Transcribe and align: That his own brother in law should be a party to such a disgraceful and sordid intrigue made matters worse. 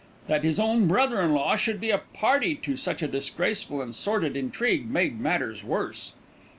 That 0.25 0.43
his 0.43 0.59
own 0.59 0.87
brother 0.87 1.21
in 1.21 1.31
law 1.31 1.55
should 1.55 1.79
be 1.79 1.91
a 1.91 1.99
party 1.99 2.55
to 2.63 2.75
such 2.75 3.03
a 3.03 3.07
disgraceful 3.07 3.83
and 3.83 3.93
sordid 3.93 4.35
intrigue 4.35 4.89
made 4.89 5.19
matters 5.19 5.63
worse. 5.63 6.13